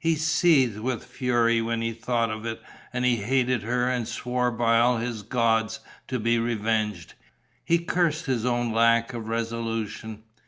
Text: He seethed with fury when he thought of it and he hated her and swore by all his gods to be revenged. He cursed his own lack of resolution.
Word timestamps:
He 0.00 0.16
seethed 0.16 0.80
with 0.80 1.04
fury 1.04 1.62
when 1.62 1.82
he 1.82 1.92
thought 1.92 2.32
of 2.32 2.44
it 2.44 2.60
and 2.92 3.04
he 3.04 3.14
hated 3.18 3.62
her 3.62 3.88
and 3.88 4.08
swore 4.08 4.50
by 4.50 4.76
all 4.80 4.96
his 4.96 5.22
gods 5.22 5.78
to 6.08 6.18
be 6.18 6.36
revenged. 6.36 7.14
He 7.64 7.78
cursed 7.78 8.26
his 8.26 8.44
own 8.44 8.72
lack 8.72 9.12
of 9.14 9.28
resolution. 9.28 10.24